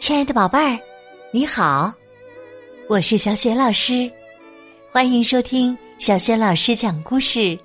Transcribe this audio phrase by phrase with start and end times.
[0.00, 0.80] 亲爱的宝贝儿，
[1.30, 1.92] 你好，
[2.88, 4.10] 我是小雪老师，
[4.90, 7.56] 欢迎收听小雪老师讲故事，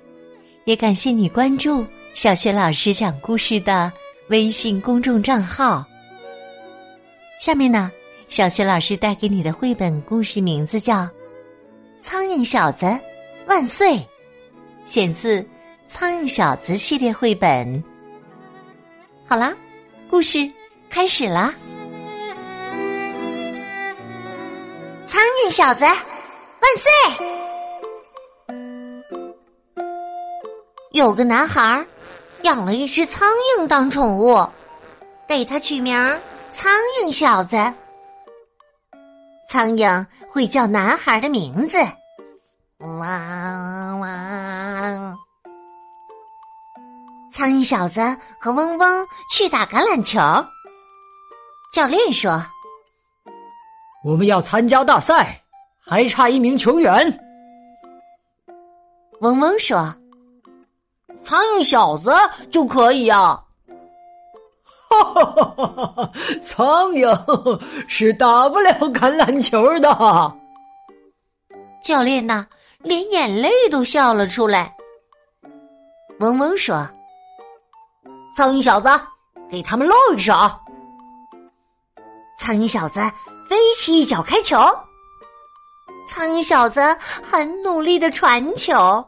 [0.66, 3.90] 也感谢你关注小雪老师讲故事的
[4.28, 5.82] 微信公众账号。
[7.40, 7.90] 下面呢，
[8.28, 11.04] 小雪老师带给你的绘本故事名字叫
[12.02, 12.86] 《苍蝇小子
[13.46, 13.94] 万岁》，
[14.84, 15.40] 选自
[15.86, 17.82] 《苍蝇小子》系列绘本。
[19.24, 19.56] 好啦，
[20.10, 20.46] 故事
[20.90, 21.54] 开始啦！
[25.16, 25.96] 苍蝇小子万
[26.76, 26.90] 岁！
[30.92, 31.86] 有个男孩
[32.42, 34.46] 养了一只苍蝇当宠物，
[35.26, 35.96] 给它取名
[36.50, 36.70] 苍
[37.00, 37.56] 蝇小子。
[39.48, 41.78] 苍蝇会叫男孩的名字，
[42.80, 45.18] 汪汪。
[47.32, 48.02] 苍蝇小子
[48.38, 50.18] 和嗡嗡去打橄榄球。
[51.72, 52.32] 教练说
[54.06, 55.42] ：“我们要参加大赛，
[55.84, 56.94] 还差一名球员。”
[59.20, 59.92] 嗡嗡说
[61.24, 62.12] ：“苍蝇小子
[62.48, 63.42] 就可以啊。”
[64.88, 66.12] 哈哈哈哈哈！
[66.40, 69.90] 苍蝇是打不了橄榄球的。
[71.82, 72.46] 教练呐，
[72.78, 74.72] 连眼泪都笑了出来。
[76.20, 76.88] 嗡嗡说。
[78.36, 78.88] 苍蝇小子，
[79.50, 80.32] 给他们露一手。
[82.38, 83.00] 苍蝇小子
[83.48, 84.56] 飞起一脚开球，
[86.08, 86.80] 苍蝇小子
[87.22, 89.04] 很努力的传球，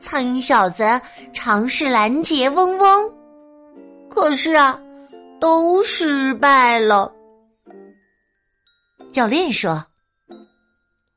[0.00, 1.00] 苍蝇小子
[1.32, 3.12] 尝试拦截嗡嗡，
[4.10, 4.80] 可是啊，
[5.40, 7.12] 都失败了。
[9.12, 9.84] 教练说：“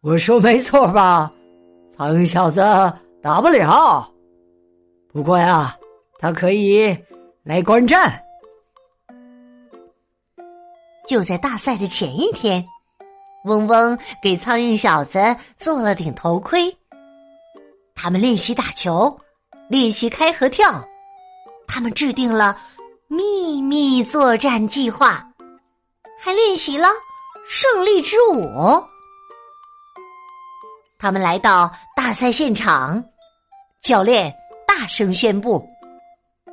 [0.02, 1.32] 我说没错吧？
[1.98, 2.62] 苍蝇小子
[3.22, 4.12] 打不了，
[5.12, 5.76] 不过呀，
[6.20, 6.98] 他可以。”
[7.48, 8.22] 来观战。
[11.08, 12.64] 就在大赛的前一天，
[13.46, 15.20] 嗡嗡给苍蝇小子
[15.56, 16.76] 做了顶头盔。
[17.96, 19.18] 他们练习打球，
[19.70, 20.84] 练习开合跳，
[21.66, 22.60] 他们制定了
[23.08, 25.26] 秘密作战计划，
[26.20, 26.90] 还练习了
[27.48, 28.84] 胜利之舞。
[31.00, 33.02] 他们来到大赛现场，
[33.82, 34.34] 教练
[34.68, 35.66] 大声宣布。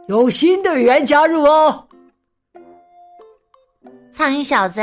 [0.06, 1.83] 有新队员加入哦！
[4.14, 4.80] 苍蝇小子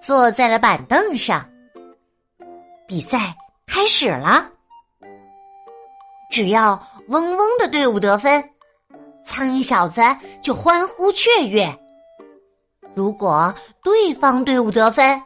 [0.00, 1.44] 坐在了板凳上。
[2.86, 3.34] 比赛
[3.66, 4.48] 开始了。
[6.30, 8.42] 只要嗡嗡的队伍得分，
[9.24, 10.00] 苍蝇小子
[10.40, 11.66] 就欢呼雀跃；
[12.94, 13.52] 如果
[13.82, 15.20] 对方队伍得分，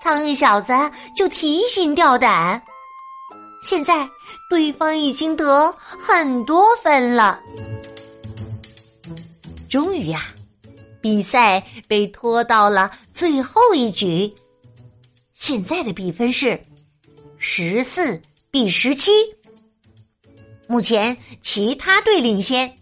[0.00, 0.72] 苍蝇小子
[1.14, 2.60] 就提心吊胆。
[3.62, 4.08] 现在
[4.48, 7.38] 对方已经得很多分了。
[9.68, 10.20] 终于呀，
[11.02, 14.32] 比赛被拖到了最后一局。
[15.34, 16.58] 现在的比分是
[17.36, 18.18] 十四
[18.50, 19.10] 比十七。
[20.68, 22.72] 目前其他队领先，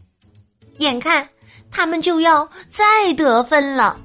[0.78, 1.28] 眼看
[1.70, 3.98] 他们就要再得分了。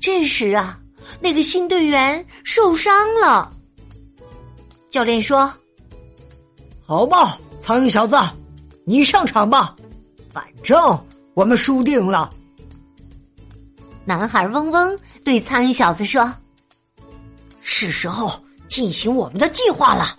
[0.00, 0.80] 这时啊，
[1.20, 3.52] 那个新队员受伤了。
[4.88, 5.52] 教练说
[6.86, 8.16] ：“好吧，苍蝇小子，
[8.84, 9.76] 你上场吧。”
[10.32, 10.76] 反正
[11.36, 12.32] 我们输定了。
[14.06, 16.32] 男孩嗡嗡对苍蝇小子说
[17.60, 20.16] ：“是时候进行我们的计划了。”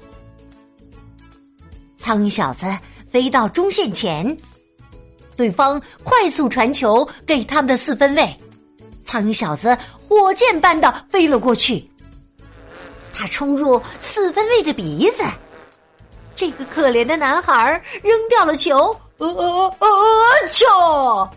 [1.97, 2.67] 苍蝇小子
[3.11, 4.37] 飞到中线前，
[5.35, 8.37] 对方快速传球给他们的四分卫，
[9.03, 9.75] 苍蝇小子
[10.07, 11.89] 火箭般的飞了过去，
[13.11, 15.23] 他冲入四分卫的鼻子，
[16.35, 18.95] 这个可怜的男孩扔掉了球。
[19.17, 20.47] 呃呃呃呃！
[20.51, 21.29] 球！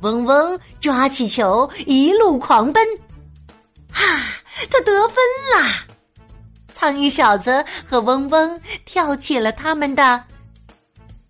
[0.00, 2.86] 嗡嗡抓起球，一路狂奔。
[3.92, 4.04] 哈，
[4.70, 5.16] 他得分
[5.54, 5.84] 啦！
[6.74, 10.22] 苍蝇小子和嗡嗡跳起了他们的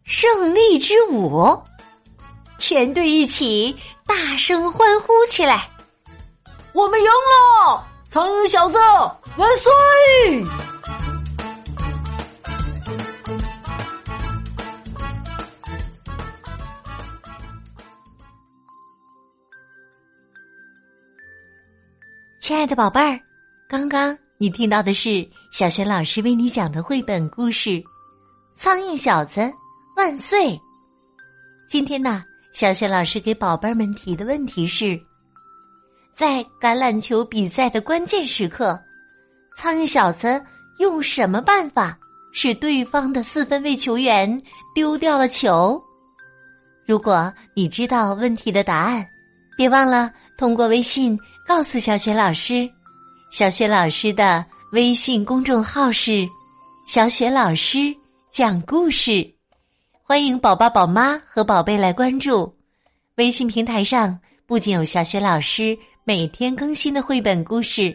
[0.03, 1.57] 胜利之舞，
[2.59, 3.75] 全队一起
[4.07, 5.71] 大声欢呼起来
[6.75, 7.87] ：“我们赢了！
[8.11, 8.77] 苍蝇小子
[9.37, 10.45] 万岁！”
[22.45, 23.19] 亲爱的宝贝儿，
[23.67, 27.71] 刚刚你听到的是小轩老师为你讲的绘本故事
[28.55, 29.51] 《苍蝇小子
[29.97, 30.51] 万岁》。
[31.71, 35.01] 今天呢，小学老师给宝贝儿们提的问题是：
[36.15, 38.79] 在橄榄球比赛的关键时刻，
[39.57, 40.39] 苍蝇小子
[40.81, 41.99] 用什么办法
[42.35, 44.39] 使对方的四分卫球员
[44.75, 45.83] 丢掉了球？
[46.87, 49.03] 如果你知道问题的答案，
[49.57, 52.69] 别忘了通过微信告诉小雪老师。
[53.31, 56.29] 小雪老师的微信公众号是
[56.87, 57.95] “小雪老师
[58.31, 59.29] 讲故事”，
[60.03, 62.53] 欢迎宝宝、宝妈和宝贝来关注。
[63.17, 67.95] 微信平台上不仅有小雪老师每天更新的绘本故事，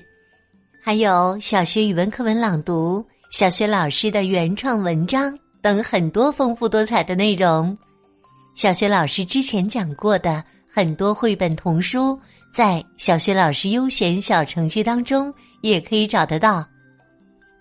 [0.83, 7.77] 还有小学语文课文朗读、小学老师的原创文章等很多丰富多彩的内容。
[8.55, 12.19] 小学老师之前讲过的很多绘本童书。
[12.51, 15.31] 在小学老师优选小程序当中
[15.61, 16.65] 也可以找得到，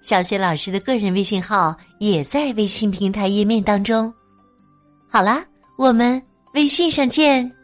[0.00, 4.10] 小学老师的个人微信号也在微信平台页面当中。
[5.10, 5.44] 好啦，
[5.76, 6.20] 我们
[6.54, 7.57] 微信上见。